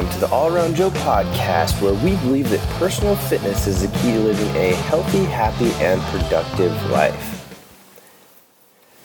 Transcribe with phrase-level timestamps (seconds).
[0.00, 3.98] welcome to the All Around Joe podcast, where we believe that personal fitness is the
[3.98, 7.36] key to living a healthy, happy, and productive life.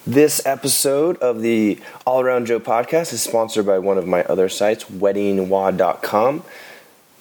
[0.07, 4.47] This episode of the All Around Joe podcast is sponsored by one of my other
[4.47, 6.43] sites, WeddingWad.com.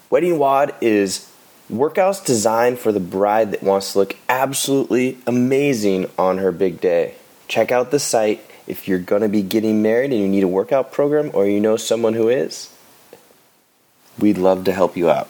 [0.09, 1.29] Wedding Wad is
[1.69, 7.17] workouts designed for the bride that wants to look absolutely amazing on her big day.
[7.49, 10.49] Check out the site if you're going to be getting married and you need a
[10.49, 12.71] workout program or you know someone who is.
[14.19, 15.29] We'd love to help you out.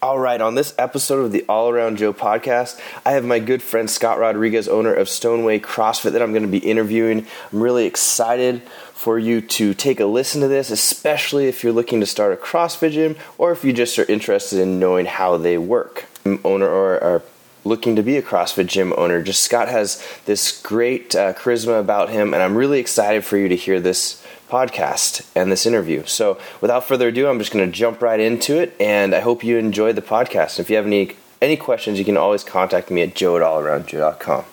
[0.00, 3.64] All right, on this episode of the All Around Joe podcast, I have my good
[3.64, 7.26] friend Scott Rodriguez, owner of Stoneway CrossFit, that I'm going to be interviewing.
[7.52, 8.62] I'm really excited
[8.92, 12.36] for you to take a listen to this, especially if you're looking to start a
[12.36, 16.06] CrossFit gym or if you just are interested in knowing how they work.
[16.24, 17.22] Owner or, or
[17.68, 22.10] looking to be a CrossFit gym owner, just Scott has this great uh, charisma about
[22.10, 26.04] him, and I'm really excited for you to hear this podcast and this interview.
[26.06, 29.44] So, without further ado, I'm just going to jump right into it, and I hope
[29.44, 30.58] you enjoy the podcast.
[30.58, 34.44] If you have any any questions, you can always contact me at joe at allaroundjoe.com.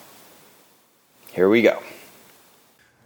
[1.31, 1.81] Here we go.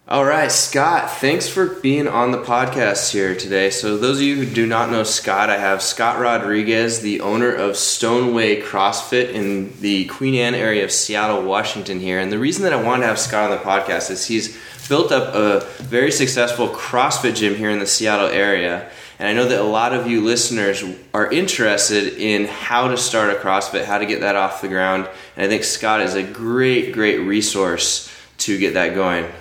[0.10, 3.70] All right, Scott, thanks for being on the podcast here today.
[3.70, 7.54] So, those of you who do not know Scott, I have Scott Rodriguez, the owner
[7.54, 12.20] of Stoneway CrossFit in the Queen Anne area of Seattle, Washington, here.
[12.20, 15.12] And the reason that I wanted to have Scott on the podcast is he's built
[15.12, 18.90] up a very successful CrossFit gym here in the Seattle area.
[19.20, 23.30] And I know that a lot of you listeners are interested in how to start
[23.30, 25.08] a CrossFit, how to get that off the ground.
[25.38, 29.32] And I think Scott is a great, great resource to get that going.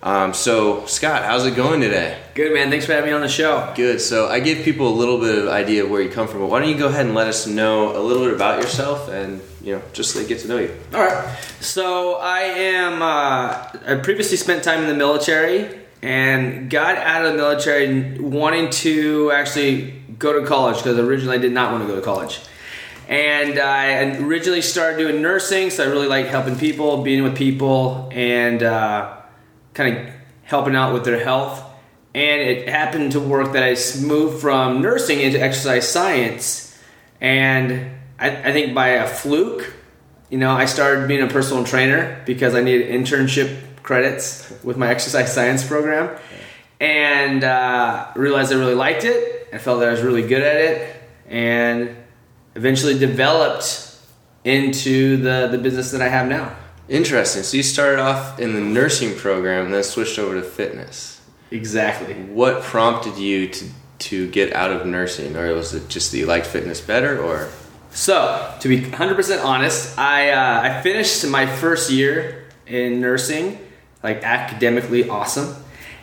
[0.00, 2.20] Um, so, Scott, how's it going today?
[2.34, 2.70] Good, man.
[2.70, 3.72] Thanks for having me on the show.
[3.74, 4.00] Good.
[4.00, 6.46] So, I gave people a little bit of idea of where you come from, but
[6.46, 9.42] why don't you go ahead and let us know a little bit about yourself and,
[9.60, 10.72] you know, just so they get to know you.
[10.94, 11.36] All right.
[11.60, 17.32] So, I am, uh, I previously spent time in the military and got out of
[17.32, 21.88] the military wanting to actually go to college because originally I did not want to
[21.88, 22.40] go to college.
[23.08, 28.08] And I originally started doing nursing, so I really like helping people, being with people,
[28.12, 29.16] and, uh,
[29.78, 31.64] kind of helping out with their health.
[32.14, 36.76] And it happened to work that I moved from nursing into exercise science.
[37.20, 39.72] And I, I think by a fluke,
[40.30, 44.88] you know, I started being a personal trainer because I needed internship credits with my
[44.88, 46.18] exercise science program.
[46.80, 49.48] And uh, realized I really liked it.
[49.52, 50.96] I felt that I was really good at it.
[51.28, 51.96] And
[52.56, 53.96] eventually developed
[54.42, 56.56] into the, the business that I have now.
[56.88, 57.42] Interesting.
[57.42, 61.20] So you started off in the nursing program and then switched over to fitness.
[61.50, 62.14] Exactly.
[62.14, 63.68] What prompted you to
[63.98, 67.48] to get out of nursing, or was it just that you liked fitness better, or?
[67.90, 73.58] So to be 100% honest, I uh, I finished my first year in nursing,
[74.02, 75.56] like academically awesome,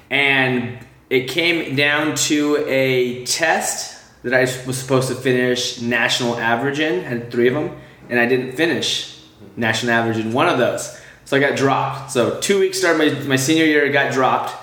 [0.10, 0.80] and
[1.10, 7.04] it came down to a test that I was supposed to finish national average in.
[7.04, 7.78] had three of them,
[8.10, 9.15] and I didn't finish
[9.56, 11.00] national average in one of those.
[11.26, 12.12] So I got dropped.
[12.12, 14.56] So two weeks started my, my senior year, I got dropped.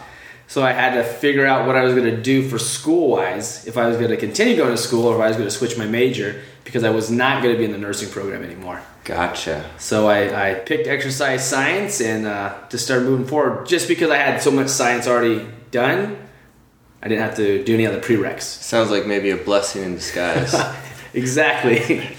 [0.46, 3.66] So I had to figure out what I was going to do for school wise,
[3.66, 5.54] if I was going to continue going to school or if I was going to
[5.54, 8.82] switch my major because I was not going to be in the nursing program anymore.
[9.04, 9.68] Gotcha.
[9.78, 14.18] So I, I picked exercise science and uh, just started moving forward just because I
[14.18, 16.18] had so much science already done.
[17.02, 18.42] I didn't have to do any other prereqs.
[18.42, 20.54] Sounds like maybe a blessing in disguise.
[21.14, 22.16] exactly.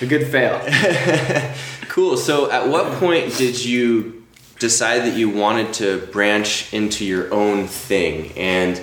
[0.00, 0.60] A good fail.
[1.94, 2.16] Cool.
[2.16, 4.24] So, at what point did you
[4.58, 8.32] decide that you wanted to branch into your own thing?
[8.36, 8.78] And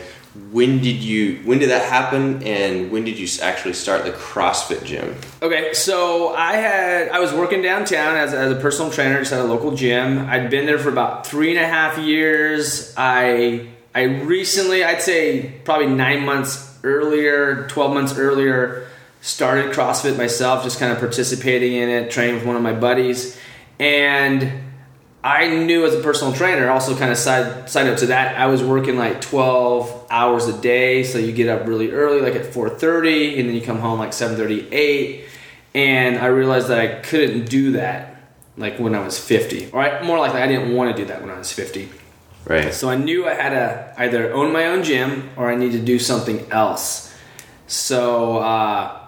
[0.50, 4.86] when did you when did that happen and when did you actually start the CrossFit
[4.86, 5.14] gym?
[5.42, 9.42] Okay, so I had I was working downtown as, as a personal trainer just at
[9.42, 10.20] a local gym.
[10.30, 12.94] I'd been there for about three and a half years.
[12.96, 18.88] I I recently I'd say probably nine months earlier, twelve months earlier,
[19.22, 23.40] started CrossFit myself, just kind of participating in it, training with one of my buddies,
[23.80, 24.52] and
[25.24, 28.48] I knew as a personal trainer, also kind of side side up to that, I
[28.48, 31.04] was working like 12 hours a day.
[31.04, 34.12] So you get up really early, like at 4:30, and then you come home like
[34.12, 35.26] 7:38.
[35.74, 38.16] And I realized that I couldn't do that
[38.58, 39.70] like when I was 50.
[39.72, 41.90] Or I, more likely, I didn't want to do that when I was 50.
[42.46, 42.74] Right.
[42.74, 45.80] So I knew I had to either own my own gym or I need to
[45.80, 47.14] do something else.
[47.68, 49.01] So uh,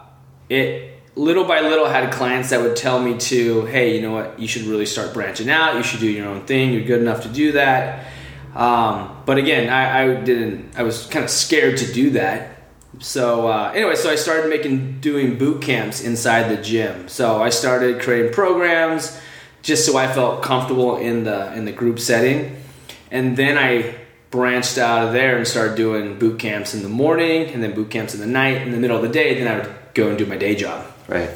[0.48, 4.38] it little by little had clients that would tell me to, hey, you know what,
[4.38, 5.76] you should really start branching out.
[5.76, 6.72] You should do your own thing.
[6.72, 8.06] You're good enough to do that.
[8.54, 10.76] Um, but again, I, I, didn't.
[10.76, 12.62] I was kind of scared to do that.
[13.00, 17.08] So uh, anyway, so I started making doing boot camps inside the gym.
[17.08, 19.20] So I started creating programs
[19.62, 22.56] just so I felt comfortable in the in the group setting,
[23.10, 23.96] and then I
[24.30, 27.90] branched out of there and started doing boot camps in the morning and then boot
[27.90, 28.62] camps in the night.
[28.62, 30.86] In the middle of the day, then I would go and do my day job.
[31.08, 31.30] Right.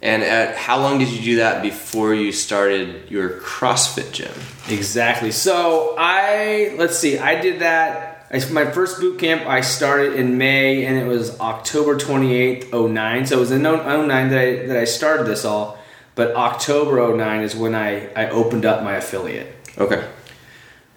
[0.00, 4.32] And at how long did you do that before you started your CrossFit gym?
[4.68, 5.32] Exactly.
[5.32, 7.18] So I let's see.
[7.18, 8.26] I did that.
[8.30, 12.72] I, my first boot camp I started in May, and it was October twenty eighth,
[12.72, 13.26] 09.
[13.26, 15.78] So it was in 09 that I that I started this all.
[16.14, 19.54] But October 09 is when I I opened up my affiliate.
[19.76, 20.06] Okay.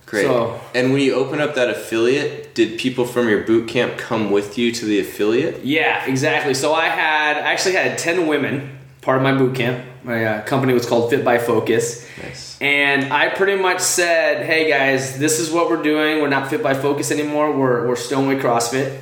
[0.06, 0.26] Great.
[0.26, 4.32] So- and when you open up that affiliate, did people from your boot camp come
[4.32, 5.64] with you to the affiliate?
[5.66, 6.54] Yeah, exactly.
[6.54, 9.86] So I had I actually had ten women part of my boot camp.
[10.04, 12.06] My uh, company was called Fit by Focus.
[12.24, 12.58] Nice.
[12.60, 16.22] And I pretty much said, "Hey guys, this is what we're doing.
[16.22, 17.52] We're not Fit by Focus anymore.
[17.56, 19.00] We're we're Stoneway CrossFit."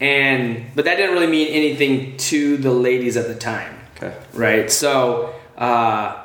[0.00, 4.12] And but that didn't really mean anything to the ladies at the time, Okay.
[4.34, 4.68] right?
[4.70, 6.20] So, uh,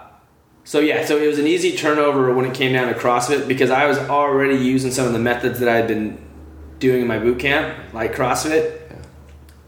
[0.64, 3.70] so yeah, so it was an easy turnover when it came down to CrossFit because
[3.70, 6.18] I was already using some of the methods that I had been
[6.80, 8.82] doing in my boot camp, like CrossFit,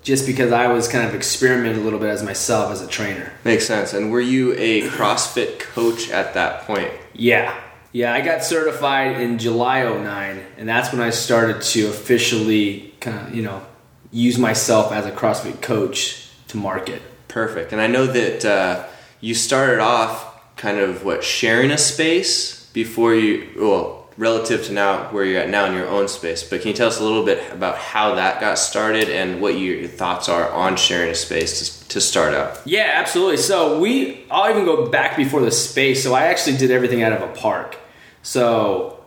[0.02, 3.32] just because I was kind of experimenting a little bit as myself as a trainer.
[3.44, 3.94] Makes sense.
[3.94, 6.92] And were you a CrossFit coach at that point?
[7.14, 7.60] Yeah.
[7.92, 13.28] Yeah, I got certified in July 09, and that's when I started to officially kind
[13.28, 13.66] of, you know,
[14.12, 17.02] use myself as a CrossFit coach to market.
[17.28, 17.72] Perfect.
[17.72, 18.86] And I know that uh,
[19.22, 25.06] you started off kind of what sharing a space before you well relative to now
[25.14, 26.44] where you're at now in your own space.
[26.44, 29.58] But can you tell us a little bit about how that got started and what
[29.58, 32.62] your thoughts are on sharing a space to, to start out?
[32.66, 33.38] Yeah, absolutely.
[33.38, 36.04] So we, I'll even go back before the space.
[36.04, 37.78] So I actually did everything out of a park.
[38.22, 39.02] So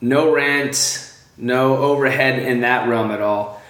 [0.00, 3.60] no rent, no overhead in that realm at all.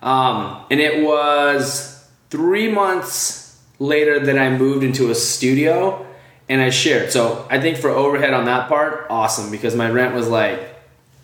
[0.00, 6.07] Um, and it was three months later that I moved into a studio
[6.48, 7.12] and I shared.
[7.12, 10.60] So I think for overhead on that part, awesome because my rent was like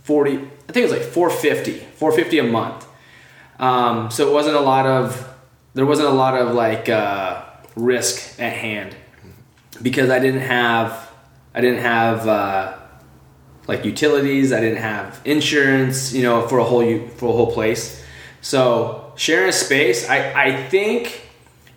[0.02, 2.86] 40, I think it was like 450, 450 a month.
[3.58, 5.34] Um, so it wasn't a lot of,
[5.74, 7.44] there wasn't a lot of like uh,
[7.76, 8.94] risk at hand
[9.80, 11.10] because I didn't have,
[11.54, 12.78] I didn't have uh,
[13.66, 14.52] like utilities.
[14.52, 18.02] I didn't have insurance, you know, for a whole for a whole place.
[18.40, 21.22] So sharing a space, I I think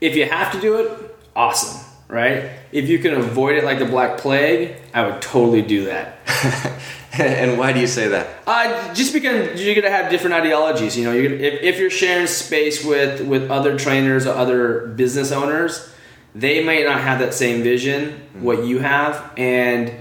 [0.01, 2.51] if you have to do it, awesome, right?
[2.72, 6.18] If you can avoid it like the Black Plague, I would totally do that.
[7.14, 8.28] and why do you say that?
[8.46, 11.14] Uh, just because you're gonna have different ideologies, you know.
[11.14, 15.90] You're gonna, if, if you're sharing space with with other trainers or other business owners,
[16.36, 19.92] they might not have that same vision what you have, and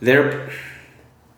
[0.00, 0.50] they're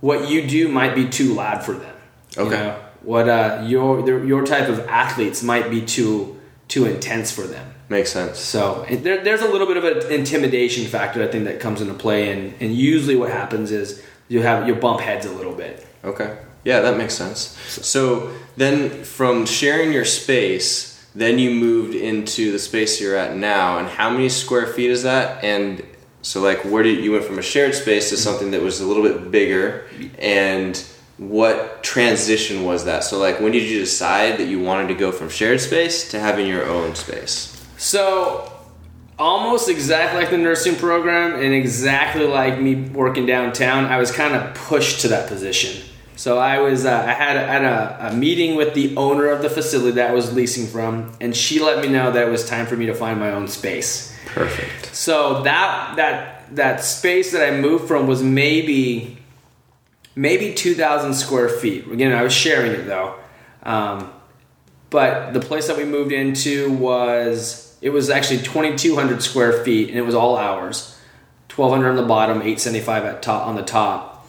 [0.01, 1.95] what you do might be too loud for them.
[2.37, 2.57] you Okay.
[2.57, 2.79] know?
[3.03, 6.41] What uh, your their- your type of athletes might be too
[6.73, 7.75] too intense for them.
[7.91, 8.39] Makes sense.
[8.39, 11.93] So there, there's a little bit of an intimidation factor I think that comes into
[11.93, 15.87] play, and, and usually what happens is you have you bump heads a little bit.
[16.03, 16.39] Okay.
[16.65, 17.59] Yeah, that makes sense.
[17.69, 23.79] So then from sharing your space, then you moved into the space you're at now.
[23.79, 25.45] And how many square feet is that?
[25.45, 25.85] And
[26.23, 28.87] so like where did you went from a shared space to something that was a
[28.87, 29.87] little bit bigger
[30.19, 30.83] and
[31.29, 33.05] what transition was that?
[33.05, 36.21] So like when did you decide that you wanted to go from shared space to
[36.21, 37.53] having your own space?
[37.83, 38.53] So,
[39.19, 44.35] almost exactly like the nursing program, and exactly like me working downtown, I was kind
[44.35, 45.83] of pushed to that position.
[46.15, 49.43] So I was, uh, I had, a, had a, a meeting with the owner of
[49.43, 52.49] the facility that I was leasing from, and she let me know that it was
[52.49, 54.17] time for me to find my own space.
[54.27, 54.95] Perfect.
[54.95, 59.19] So that that that space that I moved from was maybe
[60.15, 61.87] maybe two thousand square feet.
[61.89, 63.17] Again, I was sharing it though.
[63.63, 64.13] Um,
[64.91, 69.99] but the place that we moved into was it was actually 2200 square feet and
[69.99, 70.93] it was all ours.
[71.55, 74.27] 1200 on the bottom 875 at top on the top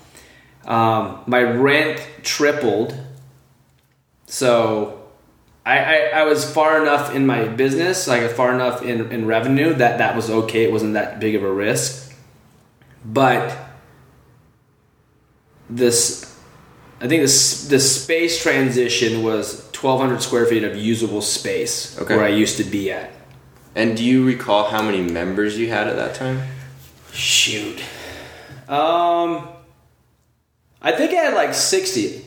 [0.66, 2.98] um, my rent tripled
[4.26, 5.08] so
[5.66, 9.74] I, I, I was far enough in my business like far enough in, in revenue
[9.74, 12.14] that that was okay it wasn't that big of a risk
[13.06, 13.58] but
[15.70, 16.30] this
[17.02, 22.16] I think this the space transition was 1,200 square feet of usable space Okay.
[22.16, 23.12] where I used to be at.
[23.76, 26.44] And do you recall how many members you had at that time?
[27.12, 27.80] Shoot,
[28.70, 29.48] um,
[30.82, 32.26] I think I had like 60,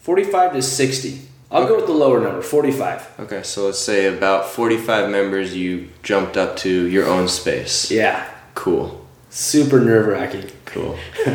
[0.00, 1.20] 45 to 60.
[1.50, 3.08] I'll go with the lower number, 45.
[3.20, 7.90] Okay, so let's say about 45 members you jumped up to your own space.
[7.90, 9.04] Yeah, Cool.
[9.30, 10.50] super nerve wracking.
[10.70, 10.96] Cool.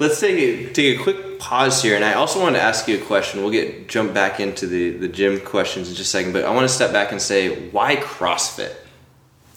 [0.00, 2.96] let's take a, take a quick pause here, and I also want to ask you
[2.96, 3.42] a question.
[3.42, 6.54] We'll get jump back into the, the gym questions in just a second, but I
[6.54, 8.74] want to step back and say, why CrossFit?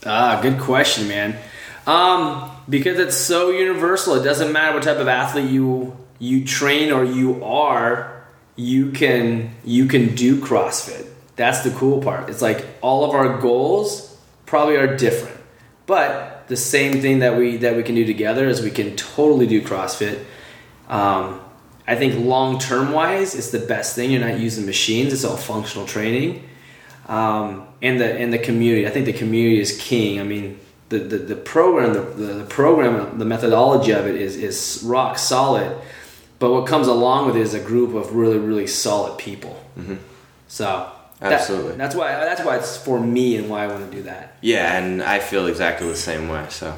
[0.05, 1.37] Ah, good question, man.
[1.87, 4.15] Um, because it's so universal.
[4.15, 8.25] It doesn't matter what type of athlete you you train or you are,
[8.55, 11.07] you can you can do CrossFit.
[11.35, 12.29] That's the cool part.
[12.29, 15.39] It's like all of our goals probably are different,
[15.85, 19.47] but the same thing that we that we can do together is we can totally
[19.47, 20.25] do CrossFit.
[20.89, 21.39] Um,
[21.87, 24.11] I think long term wise, it's the best thing.
[24.11, 26.43] You're not using machines; it's all functional training.
[27.07, 28.87] Um, and the and the community.
[28.87, 30.19] I think the community is king.
[30.19, 34.83] I mean, the, the, the program, the, the program, the methodology of it is is
[34.83, 35.77] rock solid.
[36.39, 39.63] But what comes along with it is a group of really really solid people.
[39.77, 39.95] Mm-hmm.
[40.47, 40.91] So
[41.21, 41.71] Absolutely.
[41.71, 44.33] that- that's why that's why it's for me and why I want to do that.
[44.41, 46.45] Yeah, and I feel exactly the same way.
[46.49, 46.73] So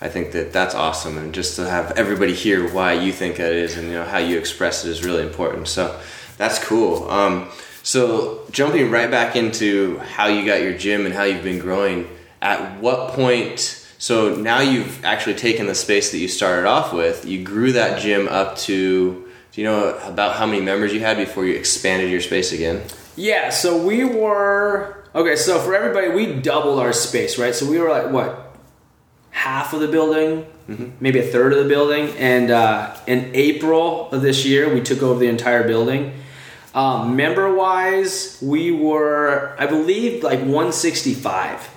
[0.00, 3.52] I think that that's awesome, and just to have everybody hear why you think that
[3.52, 5.68] is, and you know how you express it is really important.
[5.68, 5.94] So
[6.36, 7.08] that's cool.
[7.10, 7.48] Um,
[7.82, 12.08] so jumping right back into how you got your gym and how you've been growing.
[12.42, 13.80] At what point?
[13.98, 17.24] So now you've actually taken the space that you started off with.
[17.24, 19.12] You grew that gym up to.
[19.52, 22.82] Do you know about how many members you had before you expanded your space again?
[23.16, 25.36] Yeah, so we were okay.
[25.36, 27.54] So for everybody, we doubled our space, right?
[27.54, 28.56] So we were like what
[29.30, 30.46] half of the building,
[31.00, 35.02] maybe a third of the building, and uh, in April of this year, we took
[35.02, 36.14] over the entire building.
[36.74, 41.68] Um, member wise, we were, I believe, like 165.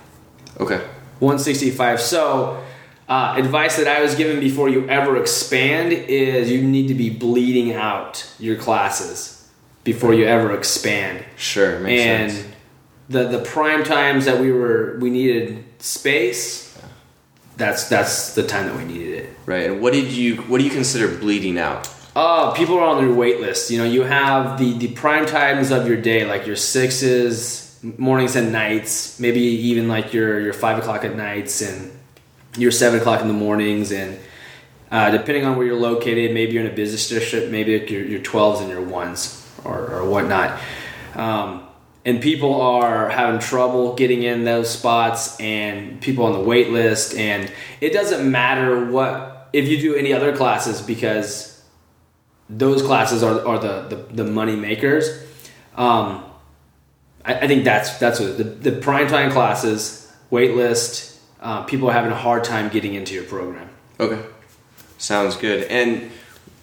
[0.60, 0.78] Okay.
[1.20, 2.02] 165.
[2.02, 2.64] So,
[3.08, 7.12] uh, advice that I was given before you ever expand is you need to be
[7.12, 9.37] bleeding out your classes
[9.88, 11.24] before you ever expand.
[11.38, 11.80] Sure.
[11.80, 12.48] Makes and sense.
[13.08, 16.78] the the prime times that we were we needed space.
[17.56, 19.30] That's that's the time that we needed it.
[19.46, 19.68] Right.
[19.68, 20.36] And what did you?
[20.50, 21.90] What do you consider bleeding out?
[22.18, 23.72] Oh, people are on their wait list.
[23.72, 28.36] You know, you have the the prime times of your day, like your sixes, mornings
[28.36, 31.98] and nights, maybe even like your your five o'clock at nights and
[32.58, 34.20] your seven o'clock in the mornings, and
[34.92, 38.04] uh, depending on where you're located, maybe you're in a business district, maybe like your
[38.04, 40.60] your twelves and your ones or or whatnot.
[41.16, 41.64] Um,
[42.06, 47.16] and people are having trouble getting in those spots, and people on the wait list,
[47.16, 51.62] and it doesn't matter what if you do any other classes because
[52.50, 55.10] those classes are, are the, the, the money makers.
[55.76, 56.24] Um,
[57.26, 61.90] I, I think that's that's what the, the prime time classes, wait list, uh, people
[61.90, 63.70] are having a hard time getting into your program.
[64.00, 64.22] Okay.
[64.98, 65.64] Sounds good.
[65.64, 66.12] And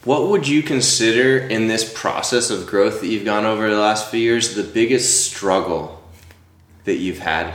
[0.05, 4.11] what would you consider in this process of growth that you've gone over the last
[4.11, 6.03] few years the biggest struggle
[6.85, 7.47] that you've had?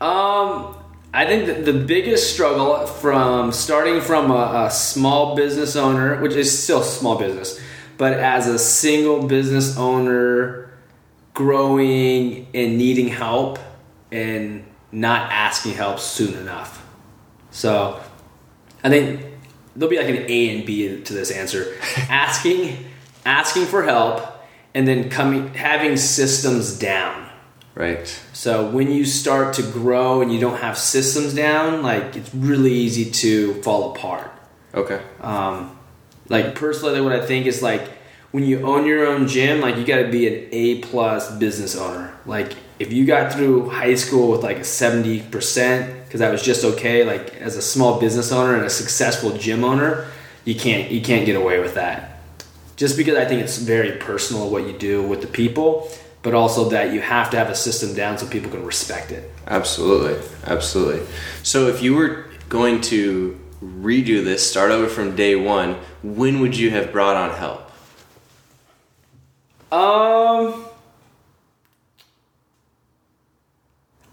[0.00, 0.76] Um,
[1.14, 6.34] I think that the biggest struggle from starting from a, a small business owner, which
[6.34, 7.60] is still small business,
[7.96, 10.70] but as a single business owner,
[11.34, 13.58] growing and needing help
[14.10, 16.84] and not asking help soon enough.
[17.50, 18.00] So
[18.82, 19.27] I think
[19.78, 21.76] there'll be like an A and B to this answer.
[22.08, 22.84] asking,
[23.24, 24.22] asking for help,
[24.74, 27.28] and then coming having systems down.
[27.74, 28.06] Right.
[28.32, 32.72] So when you start to grow and you don't have systems down, like it's really
[32.72, 34.32] easy to fall apart.
[34.74, 35.00] Okay.
[35.20, 35.78] Um,
[36.28, 37.88] like personally, what I think is like
[38.32, 41.76] when you own your own gym, like you got to be an A plus business
[41.76, 42.12] owner.
[42.26, 46.42] Like if you got through high school with like a seventy percent, because that was
[46.42, 47.04] just okay.
[47.04, 50.06] Like as a small business owner and a successful gym owner,
[50.44, 52.20] you can't you can't get away with that.
[52.76, 55.90] Just because I think it's very personal what you do with the people,
[56.22, 59.30] but also that you have to have a system down so people can respect it.
[59.48, 60.16] Absolutely.
[60.44, 61.04] Absolutely.
[61.42, 66.56] So if you were going to redo this, start over from day one, when would
[66.56, 67.64] you have brought on help?
[69.72, 70.64] Um,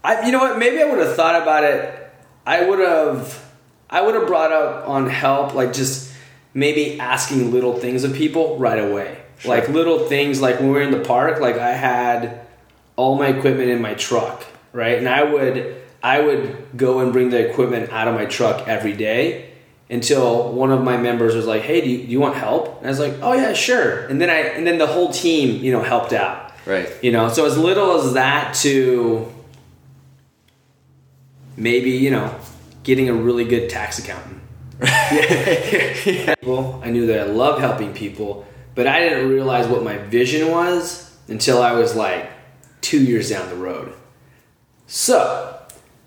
[0.06, 0.56] I you know what?
[0.56, 2.12] Maybe I would have thought about it.
[2.46, 3.44] I would have,
[3.90, 6.12] I would have brought up on help, like just
[6.54, 9.20] maybe asking little things of people right away.
[9.38, 9.56] Sure.
[9.56, 12.46] Like little things, like when we were in the park, like I had
[12.94, 14.96] all my equipment in my truck, right?
[14.96, 18.92] And I would, I would go and bring the equipment out of my truck every
[18.92, 19.50] day
[19.90, 22.86] until one of my members was like, "Hey, do you, do you want help?" And
[22.86, 25.72] I was like, "Oh yeah, sure." And then I, and then the whole team, you
[25.72, 26.52] know, helped out.
[26.64, 26.88] Right.
[27.02, 29.32] You know, so as little as that to
[31.56, 32.34] maybe, you know,
[32.82, 34.40] getting a really good tax accountant.
[34.80, 36.34] yeah.
[36.42, 40.50] Well, I knew that I love helping people, but I didn't realize what my vision
[40.50, 42.30] was until I was like
[42.80, 43.92] two years down the road.
[44.86, 45.58] So,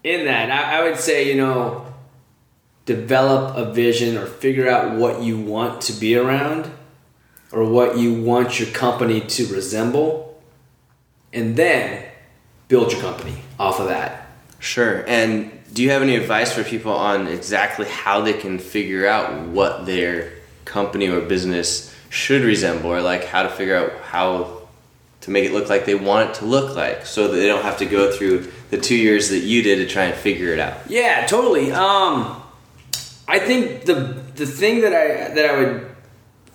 [0.03, 1.86] in that, I, I would say, you know,
[2.86, 6.72] develop a vision or figure out what you want to be around
[7.51, 10.41] or what you want your company to resemble
[11.34, 12.06] and then
[12.68, 14.19] build your company off of that.
[14.60, 15.04] Sure.
[15.08, 19.48] And do you have any advice for people on exactly how they can figure out
[19.48, 20.34] what their
[20.66, 24.68] company or business should resemble, or like how to figure out how
[25.22, 27.63] to make it look like they want it to look like, so that they don't
[27.63, 30.60] have to go through the two years that you did to try and figure it
[30.60, 30.78] out.
[30.89, 31.72] Yeah, totally.
[31.72, 32.42] Um,
[33.28, 33.94] I think the
[34.36, 35.96] the thing that I that I would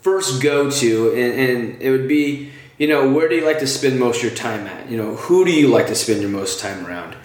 [0.00, 3.66] first go to, and, and it would be, you know, where do you like to
[3.66, 4.90] spend most of your time at?
[4.90, 7.16] You know, who do you like to spend your most time around?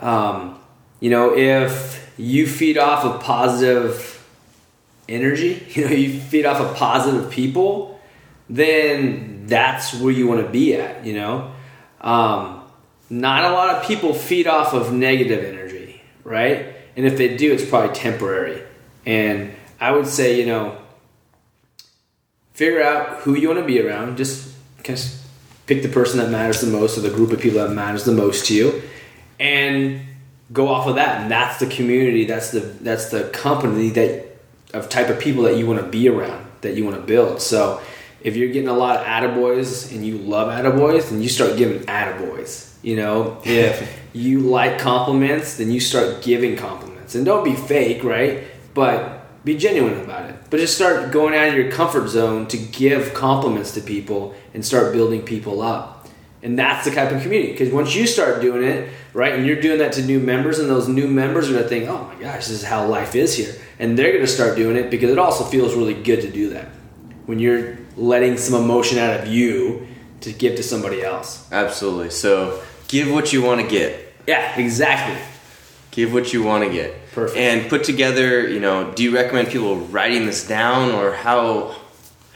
[0.00, 0.58] Um,
[0.98, 4.26] you know, if you feed off of positive
[5.08, 8.00] energy, you know, you feed off of positive people,
[8.48, 11.04] then that's where you want to be at.
[11.06, 11.52] You know,
[12.00, 12.62] um,
[13.08, 16.74] not a lot of people feed off of negative energy, right?
[16.96, 18.62] And if they do, it's probably temporary.
[19.06, 20.76] And I would say, you know,
[22.52, 24.16] figure out who you want to be around.
[24.16, 24.52] Just
[24.82, 25.22] kind of
[25.66, 28.12] pick the person that matters the most or the group of people that matters the
[28.12, 28.82] most to you
[29.40, 30.02] and
[30.52, 31.22] go off of that.
[31.22, 34.26] And that's the community, that's the that's the company that
[34.72, 37.42] of type of people that you want to be around, that you want to build.
[37.42, 37.80] So
[38.20, 41.80] if you're getting a lot of attaboys and you love attaboys, then you start giving
[41.86, 42.68] attaboys.
[42.82, 47.14] You know, if you like compliments, then you start giving compliments.
[47.14, 48.44] And don't be fake, right?
[48.72, 50.36] But be genuine about it.
[50.50, 54.64] But just start going out of your comfort zone to give compliments to people and
[54.64, 56.08] start building people up.
[56.42, 57.52] And that's the type of community.
[57.52, 60.68] Because once you start doing it, right, and you're doing that to new members, and
[60.68, 63.34] those new members are going to think, oh my gosh, this is how life is
[63.34, 63.54] here.
[63.78, 66.50] And they're going to start doing it because it also feels really good to do
[66.50, 66.68] that.
[67.26, 69.86] When you're letting some emotion out of you
[70.20, 71.50] to give to somebody else.
[71.52, 72.10] Absolutely.
[72.10, 74.14] So give what you want to get.
[74.26, 75.20] Yeah, exactly.
[75.90, 76.94] Give what you want to get.
[77.12, 77.38] Perfect.
[77.38, 81.74] And put together, you know, do you recommend people writing this down or how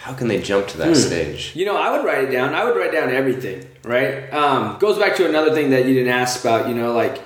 [0.05, 0.95] how can they jump to that Hmm.
[0.95, 1.53] stage?
[1.55, 2.55] You know, I would write it down.
[2.55, 4.31] I would write down everything, right?
[4.33, 7.17] Um, goes back to another thing that you didn't ask about, you know, like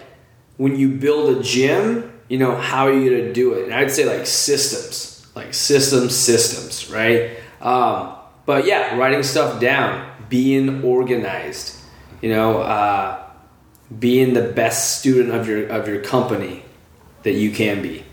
[0.58, 3.64] when you build a gym, you know, how are you going to do it?
[3.64, 7.30] And I'd say like systems, like systems, systems, right?
[7.60, 8.14] Um,
[8.46, 11.76] but yeah, writing stuff down, being organized,
[12.22, 13.18] you know, uh,
[13.98, 16.62] being the best student of your of your company
[17.24, 18.04] that you can be.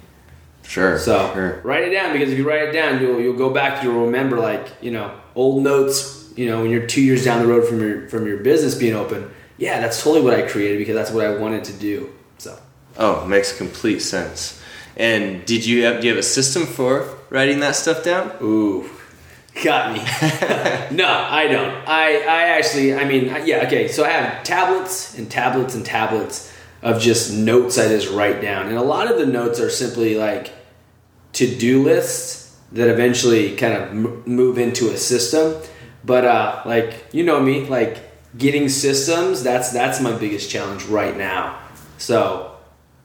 [0.68, 0.98] Sure.
[0.98, 1.62] So sure.
[1.64, 3.84] write it down because if you write it down, you'll you'll go back.
[3.84, 6.32] You'll remember like you know old notes.
[6.36, 8.96] You know when you're two years down the road from your from your business being
[8.96, 9.30] open.
[9.58, 12.12] Yeah, that's totally what I created because that's what I wanted to do.
[12.40, 12.58] So
[12.98, 14.62] Oh, makes complete sense.
[14.98, 18.32] And did you have do you have a system for writing that stuff down?
[18.42, 18.90] ooh,
[19.64, 20.00] got me.
[20.96, 21.88] no, I don't.
[21.88, 23.88] I I actually I mean yeah okay.
[23.88, 26.52] So I have tablets and tablets and tablets
[26.86, 30.16] of just notes I just write down, and a lot of the notes are simply
[30.16, 30.54] like
[31.34, 35.62] to do lists that eventually kind of m- move into a system.
[36.04, 37.98] But uh, like you know me, like
[38.38, 41.60] getting systems that's that's my biggest challenge right now.
[41.98, 42.52] So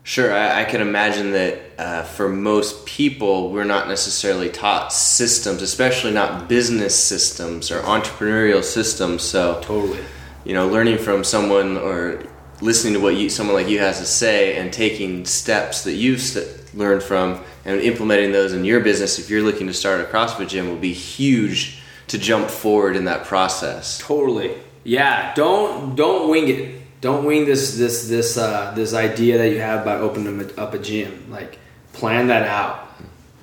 [0.02, 5.60] Sure, I, I can imagine that uh, for most people, we're not necessarily taught systems,
[5.60, 9.22] especially not business systems or entrepreneurial systems.
[9.22, 10.00] So, totally,
[10.44, 12.24] you know, learning from someone or
[12.60, 16.20] listening to what you, someone like you has to say and taking steps that you've
[16.20, 20.04] st- learned from and implementing those in your business, if you're looking to start a
[20.04, 23.98] CrossFit gym, will be huge to jump forward in that process.
[23.98, 24.52] totally,
[24.84, 25.32] yeah.
[25.34, 27.00] Don't don't wing it.
[27.00, 30.78] Don't wing this this this uh, this idea that you have about opening up a
[30.78, 31.30] gym.
[31.30, 31.58] Like
[31.92, 32.88] plan that out.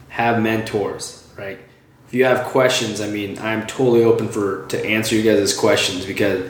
[0.09, 1.59] Have mentors, right?
[2.07, 6.05] If you have questions, I mean, I'm totally open for to answer you guys' questions
[6.05, 6.49] because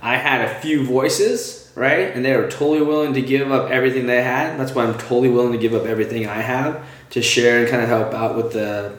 [0.00, 2.14] I had a few voices, right?
[2.14, 4.58] And they were totally willing to give up everything they had.
[4.58, 7.82] That's why I'm totally willing to give up everything I have to share and kind
[7.82, 8.98] of help out with the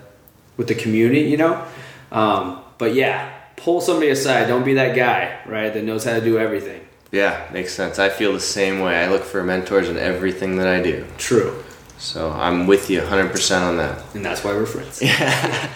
[0.57, 1.65] with the community, you know.
[2.11, 4.47] Um, but yeah, pull somebody aside.
[4.47, 5.73] Don't be that guy, right?
[5.73, 6.81] That knows how to do everything.
[7.11, 7.99] Yeah, makes sense.
[7.99, 8.95] I feel the same way.
[9.03, 11.05] I look for mentors in everything that I do.
[11.19, 11.63] True,
[11.99, 14.03] So I'm with you 100% on that.
[14.15, 14.99] and that's why we're friends.
[15.01, 15.69] Yeah.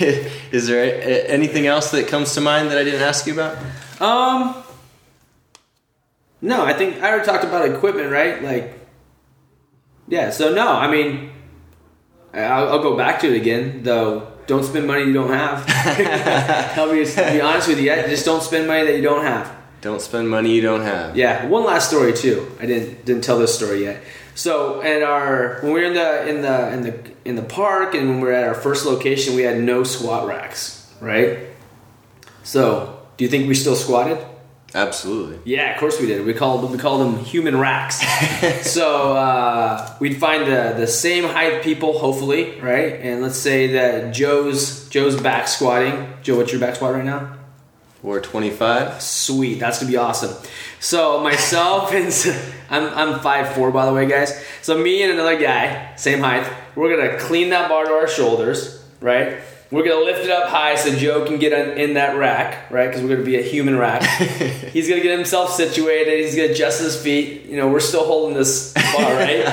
[0.00, 3.56] Is there anything else that comes to mind that I didn't ask you about?
[4.00, 4.63] Um,
[6.44, 8.42] no, I think I already talked about equipment, right?
[8.42, 8.78] Like,
[10.08, 10.28] yeah.
[10.30, 11.30] So no, I mean,
[12.34, 13.82] I'll, I'll go back to it again.
[13.82, 15.64] Though, don't spend money you don't have.
[16.78, 17.86] I'll be, be honest with you.
[17.86, 19.56] Just don't spend money that you don't have.
[19.80, 21.16] Don't spend money you don't have.
[21.16, 22.50] Yeah, one last story too.
[22.60, 24.02] I didn't didn't tell this story yet.
[24.34, 27.94] So, at our when we were in the in the in the in the park
[27.94, 31.38] and when we were at our first location, we had no squat racks, right?
[32.42, 34.18] So, do you think we still squatted?
[34.74, 35.38] Absolutely.
[35.44, 36.26] Yeah, of course we did.
[36.26, 38.02] We called we called them human racks.
[38.68, 42.94] so uh, we'd find the the same height people, hopefully, right?
[42.94, 46.08] And let's say that Joe's Joe's back squatting.
[46.22, 47.38] Joe, what's your back squat right now?
[48.02, 49.00] 425.
[49.00, 50.34] Sweet, that's gonna be awesome.
[50.80, 52.12] So myself and
[52.68, 54.44] I'm I'm five four by the way, guys.
[54.62, 58.84] So me and another guy, same height, we're gonna clean that bar to our shoulders,
[59.00, 59.38] right?
[59.74, 62.86] We're gonna lift it up high so Joe can get in, that rack, right?
[62.86, 64.02] Because we're gonna be a human rack.
[64.72, 66.24] he's gonna get himself situated.
[66.24, 67.46] He's gonna adjust his feet.
[67.46, 68.84] You know, we're still holding this bar,
[69.14, 69.44] right?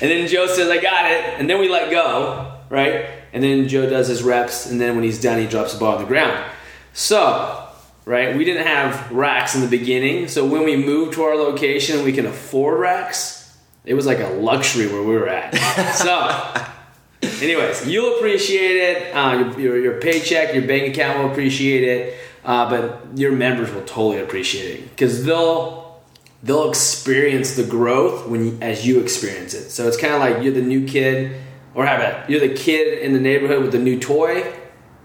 [0.00, 3.04] and then Joe says, "I got it," and then we let go, right?
[3.34, 5.96] And then Joe does his reps, and then when he's done, he drops the bar
[5.96, 6.50] on the ground.
[6.94, 7.68] So,
[8.06, 10.28] right, we didn't have racks in the beginning.
[10.28, 13.54] So when we moved to our location, we can afford racks.
[13.84, 15.54] It was like a luxury where we were at.
[15.96, 16.74] so,
[17.22, 19.14] anyways, you'll appreciate it.
[19.14, 22.18] Uh, your, your, your paycheck, your bank account will appreciate it.
[22.44, 26.00] Uh, but your members will totally appreciate it because they'll
[26.42, 29.70] they'll experience the growth when you, as you experience it.
[29.70, 31.38] So it's kind of like you're the new kid,
[31.74, 34.50] or how about you're the kid in the neighborhood with the new toy,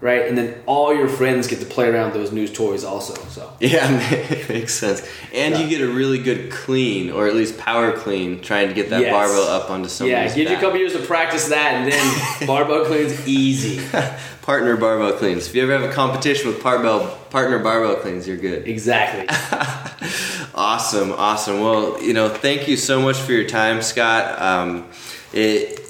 [0.00, 0.26] right?
[0.28, 3.14] And then all your friends get to play around with those new toys also.
[3.28, 5.06] So Yeah, it makes sense.
[5.32, 8.90] And you get a really good clean, or at least power clean, trying to get
[8.90, 9.12] that Yes.
[9.12, 12.46] barbell up onto somebody's yeah, give you a couple years to practice that, and then
[12.46, 13.80] barbell cleans easy.
[14.42, 15.46] Partner barbell cleans.
[15.48, 18.68] If you ever have a competition with barbell partner barbell cleans, you're good.
[18.68, 19.26] Exactly.
[20.54, 21.60] Awesome, awesome.
[21.60, 24.40] Well, you know, thank you so much for your time, Scott.
[24.40, 24.86] Um,
[25.32, 25.80] it,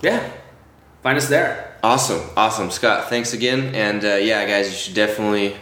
[0.00, 0.30] yeah,
[1.02, 1.76] find us there.
[1.82, 3.10] Awesome, awesome, Scott.
[3.10, 5.54] Thanks again, and uh, yeah, guys, you should definitely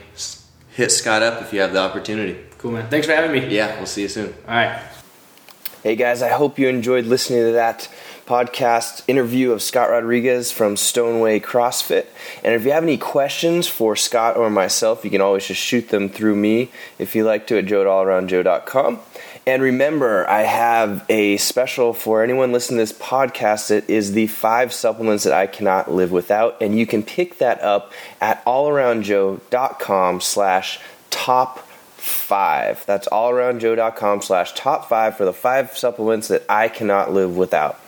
[0.71, 2.39] hit Scott up if you have the opportunity.
[2.59, 2.89] Cool, man.
[2.89, 3.49] Thanks for having me.
[3.53, 4.33] Yeah, we'll see you soon.
[4.47, 4.81] All right.
[5.83, 7.89] Hey guys, I hope you enjoyed listening to that
[8.33, 12.07] podcast interview of Scott Rodriguez from Stoneway CrossFit.
[12.43, 15.91] And if you have any questions for Scott or myself, you can always just shoot
[15.91, 19.01] them through me if you like to at joe at allaroundjoe.com.
[19.47, 23.71] And remember, I have a special for anyone listening to this podcast.
[23.71, 26.57] It is the five supplements that I cannot live without.
[26.63, 31.69] And you can pick that up at allaroundjoe.com slash top
[32.03, 32.85] five.
[32.87, 37.79] That's allaroundjoe.com slash top five for the five supplements that I cannot live without.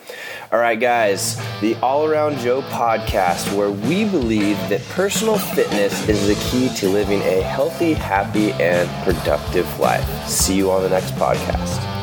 [0.53, 6.29] All right, guys, the All Around Joe podcast, where we believe that personal fitness is
[6.29, 10.29] the key to living a healthy, happy, and productive life.
[10.29, 11.94] See you on the next podcast.